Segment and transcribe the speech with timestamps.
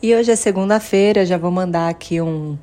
[0.00, 2.56] E hoje é segunda-feira, já vou mandar aqui um,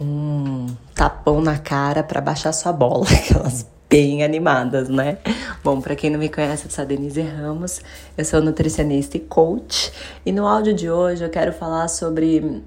[0.00, 5.18] um tapão na cara para baixar sua bola, aquelas bem animadas, né?
[5.62, 7.82] Bom, para quem não me conhece, eu sou a Denise Ramos,
[8.16, 9.92] eu sou nutricionista e coach,
[10.24, 12.62] e no áudio de hoje eu quero falar sobre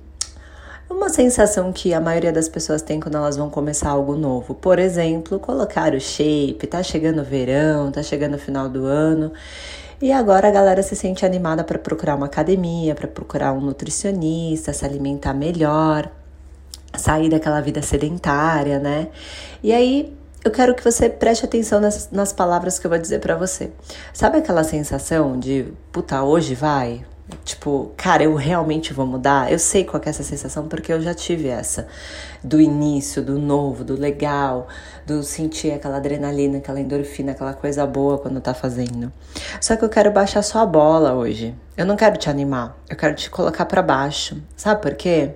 [0.88, 4.54] uma sensação que a maioria das pessoas tem quando elas vão começar algo novo.
[4.54, 9.32] Por exemplo, colocar o shape, tá chegando o verão, tá chegando o final do ano,
[10.02, 14.72] e agora a galera se sente animada para procurar uma academia, para procurar um nutricionista,
[14.72, 16.10] se alimentar melhor,
[16.96, 19.10] sair daquela vida sedentária, né?
[19.62, 23.20] E aí eu quero que você preste atenção nas, nas palavras que eu vou dizer
[23.20, 23.72] para você.
[24.14, 27.06] Sabe aquela sensação de, puta, hoje vai?
[27.44, 29.52] Tipo, cara, eu realmente vou mudar?
[29.52, 31.88] Eu sei qual é essa sensação porque eu já tive essa.
[32.44, 34.68] Do início, do novo, do legal,
[35.06, 39.12] do sentir aquela adrenalina, aquela endorfina, aquela coisa boa quando tá fazendo.
[39.60, 41.56] Só que eu quero baixar sua bola hoje.
[41.76, 44.42] Eu não quero te animar, eu quero te colocar para baixo.
[44.56, 45.32] Sabe por quê?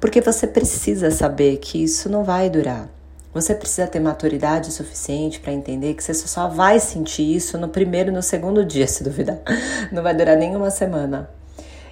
[0.00, 2.95] Porque você precisa saber que isso não vai durar.
[3.36, 8.08] Você precisa ter maturidade suficiente para entender que você só vai sentir isso no primeiro
[8.08, 9.38] e no segundo dia, se duvidar.
[9.92, 11.28] Não vai durar nenhuma semana.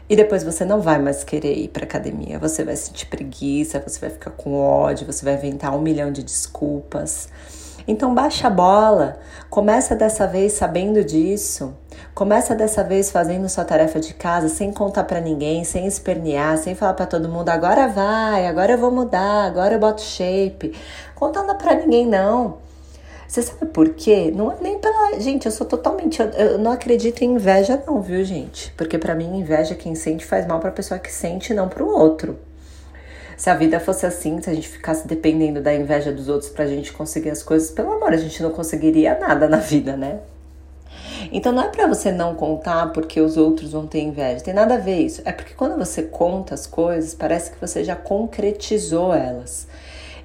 [0.09, 2.39] E depois você não vai mais querer ir para academia.
[2.39, 6.23] Você vai sentir preguiça, você vai ficar com ódio, você vai inventar um milhão de
[6.23, 7.29] desculpas.
[7.87, 9.19] Então baixa a bola,
[9.51, 11.75] começa dessa vez sabendo disso.
[12.15, 16.75] Começa dessa vez fazendo sua tarefa de casa sem contar para ninguém, sem espernear, sem
[16.75, 20.73] falar para todo mundo agora vai, agora eu vou mudar, agora eu boto shape.
[21.15, 22.59] Contando para ninguém não.
[23.27, 24.33] Você sabe por quê?
[24.35, 25.19] Não é nem pela.
[25.19, 26.21] Gente, eu sou totalmente.
[26.21, 28.73] Eu, eu não acredito em inveja, não, viu, gente?
[28.77, 32.39] Porque para mim, inveja, quem sente faz mal pra pessoa que sente, não pro outro.
[33.37, 36.67] Se a vida fosse assim, se a gente ficasse dependendo da inveja dos outros pra
[36.67, 40.21] gente conseguir as coisas, pelo amor, a gente não conseguiria nada na vida, né?
[41.33, 44.45] Então não é para você não contar porque os outros vão ter inveja.
[44.45, 45.23] Tem nada a ver isso.
[45.25, 49.67] É porque quando você conta as coisas, parece que você já concretizou elas.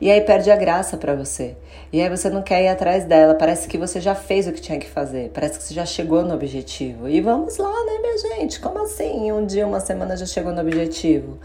[0.02, 1.58] E aí perde a graça para você.
[1.92, 3.36] E aí você não quer ir atrás dela.
[3.36, 5.30] Parece que você já fez o que tinha que fazer.
[5.34, 7.10] Parece que você já chegou no objetivo.
[7.10, 8.60] E vamos lá, né, minha gente?
[8.60, 9.32] Como assim?
[9.32, 11.40] Um dia, uma semana já chegou no objetivo.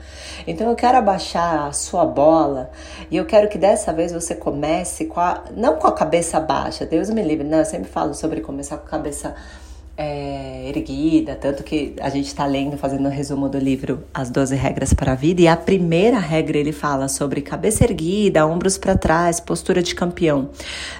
[0.47, 2.71] Então eu quero abaixar a sua bola
[3.11, 5.45] e eu quero que dessa vez você comece com a.
[5.57, 7.47] Não com a cabeça baixa, Deus me livre.
[7.47, 12.09] Não, eu sempre falo sobre começar com a cabeça baixa é, erguida, tanto que a
[12.09, 15.49] gente está lendo, fazendo um resumo do livro As 12 Regras para a Vida, e
[15.49, 20.51] a primeira regra ele fala sobre cabeça erguida, ombros para trás, postura de campeão.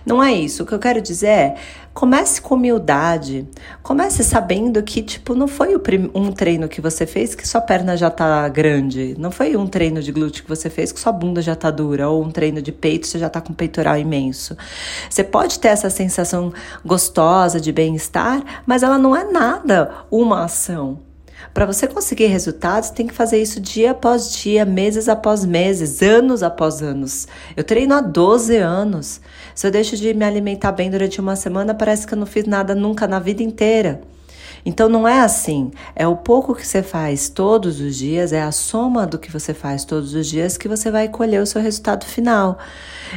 [0.07, 0.63] Não é isso.
[0.63, 1.57] O que eu quero dizer é
[1.95, 3.49] Comece com humildade.
[3.81, 5.77] Comece sabendo que, tipo, não foi
[6.13, 9.15] um treino que você fez que sua perna já tá grande.
[9.17, 12.09] Não foi um treino de glúteo que você fez que sua bunda já tá dura.
[12.09, 14.57] Ou um treino de peito você já tá com um peitoral imenso.
[15.09, 16.53] Você pode ter essa sensação
[16.85, 21.14] gostosa de bem-estar, mas ela não é nada uma ação.
[21.53, 26.43] Para você conseguir resultados, tem que fazer isso dia após dia, meses após meses, anos
[26.43, 27.29] após anos.
[27.57, 29.21] Eu treino há 12 anos.
[29.55, 32.45] Se eu deixo de me alimentar bem durante uma semana, parece que eu não fiz
[32.45, 34.01] nada nunca na vida inteira.
[34.65, 35.71] Então não é assim.
[35.95, 39.53] É o pouco que você faz todos os dias, é a soma do que você
[39.53, 42.59] faz todos os dias que você vai colher o seu resultado final.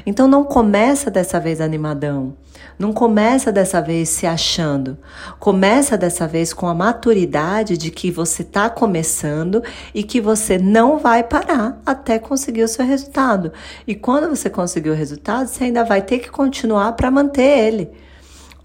[0.06, 2.36] Então não começa dessa vez animadão.
[2.78, 4.98] Não começa dessa vez se achando.
[5.40, 9.64] Começa dessa vez com a maturidade de que você está começando
[9.96, 13.52] e que você não vai parar até conseguir o seu resultado.
[13.88, 17.92] E quando você conseguir o resultado, você ainda vai ter que continuar para manter ele.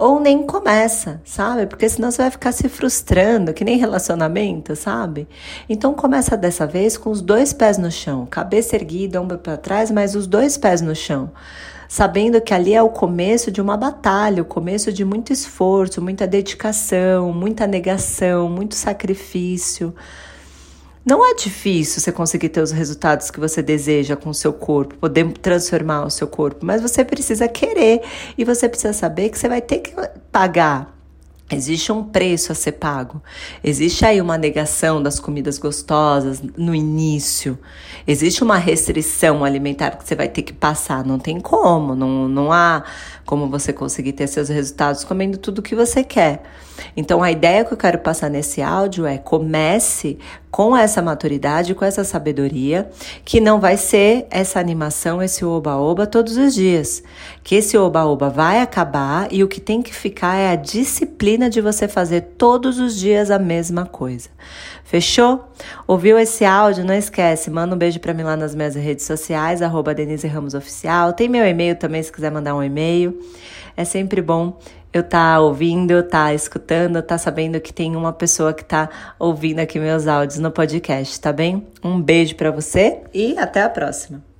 [0.02, 1.64] Ou nem começa, sabe?
[1.64, 5.28] Porque senão você vai ficar se frustrando, que nem relacionamento, sabe?
[5.68, 9.92] Então começa dessa vez com os dois pés no chão, cabeça erguida, ombro para trás,
[9.92, 11.30] mas os dois pés no chão
[11.88, 16.26] sabendo que ali é o começo de uma batalha, o começo de muito esforço, muita
[16.26, 19.94] dedicação, muita negação, muito sacrifício.
[21.04, 24.94] Não é difícil você conseguir ter os resultados que você deseja com o seu corpo,
[24.94, 28.02] poder transformar o seu corpo, mas você precisa querer
[28.38, 29.92] e você precisa saber que você vai ter que
[30.30, 30.92] pagar
[31.54, 33.22] Existe um preço a ser pago.
[33.62, 37.58] Existe aí uma negação das comidas gostosas no início.
[38.06, 41.04] Existe uma restrição alimentar que você vai ter que passar.
[41.04, 41.94] Não tem como.
[41.94, 42.84] Não, não há
[43.26, 46.42] como você conseguir ter seus resultados comendo tudo que você quer.
[46.96, 50.18] Então, a ideia que eu quero passar nesse áudio é comece
[50.52, 52.90] com essa maturidade, com essa sabedoria,
[53.24, 57.02] que não vai ser essa animação, esse oba-oba todos os dias.
[57.42, 61.62] Que esse oba-oba vai acabar e o que tem que ficar é a disciplina de
[61.62, 64.28] você fazer todos os dias a mesma coisa.
[64.84, 65.48] Fechou?
[65.86, 66.84] Ouviu esse áudio?
[66.84, 70.52] Não esquece, manda um beijo para mim lá nas minhas redes sociais, arroba Denise Ramos
[70.52, 71.14] Oficial.
[71.14, 73.18] Tem meu e-mail também, se quiser mandar um e-mail.
[73.74, 74.58] É sempre bom
[74.92, 79.78] eu tá ouvindo, tá escutando, tá sabendo que tem uma pessoa que está ouvindo aqui
[79.78, 81.66] meus áudios no podcast, tá bem?
[81.82, 84.31] Um beijo para você e até a próxima.